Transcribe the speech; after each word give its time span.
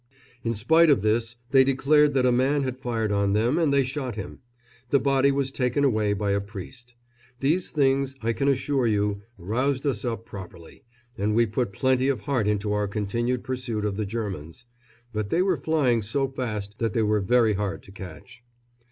In 0.43 0.55
spite 0.55 0.89
of 0.89 1.03
this 1.03 1.35
they 1.51 1.63
declared 1.63 2.15
that 2.15 2.25
a 2.25 2.31
man 2.31 2.63
had 2.63 2.79
fired 2.79 3.11
on 3.11 3.33
them, 3.33 3.59
and 3.59 3.71
they 3.71 3.83
shot 3.83 4.15
him. 4.15 4.39
The 4.89 4.99
body 4.99 5.31
was 5.31 5.51
taken 5.51 5.83
away 5.83 6.13
by 6.13 6.31
a 6.31 6.41
priest. 6.41 6.95
These 7.39 7.69
things, 7.69 8.15
I 8.23 8.33
can 8.33 8.47
assure 8.47 8.87
you, 8.87 9.21
roused 9.37 9.85
us 9.85 10.03
up 10.03 10.25
properly, 10.25 10.85
and 11.19 11.35
we 11.35 11.45
put 11.45 11.71
plenty 11.71 12.07
of 12.07 12.21
heart 12.21 12.47
into 12.47 12.73
our 12.73 12.87
continued 12.87 13.43
pursuit 13.43 13.85
of 13.85 13.95
the 13.95 14.07
Germans; 14.07 14.65
but 15.13 15.29
they 15.29 15.43
were 15.43 15.55
flying 15.61 16.01
so 16.01 16.27
fast 16.27 16.79
that 16.79 16.93
they 16.93 17.03
were 17.03 17.21
very 17.21 17.53
hard 17.53 17.83
to 17.83 17.91
catch. 17.91 18.43